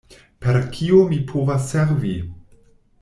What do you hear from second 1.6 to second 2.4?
servi?